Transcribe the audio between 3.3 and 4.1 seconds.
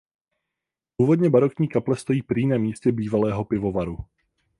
pivovaru.